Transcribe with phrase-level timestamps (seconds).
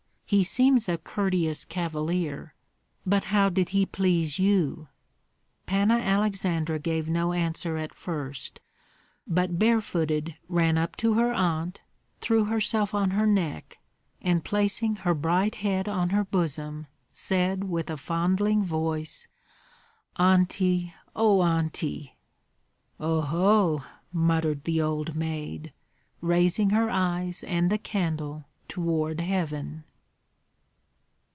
[0.31, 2.53] He seems a courteous cavalier.
[3.05, 4.87] But how did he please you?"
[5.65, 8.61] Panna Aleksandra gave no answer at first,
[9.27, 11.81] but barefooted ran up to her aunt,
[12.21, 13.79] threw herself on her neck,
[14.21, 19.27] and placing her bright head on her bosom, said with a fondling voice,
[20.15, 22.15] "Auntie, oh, Auntie!"
[23.01, 23.83] "Oho!"
[24.13, 25.73] muttered the old maid,
[26.21, 29.83] raising her eyes and the candle toward heaven.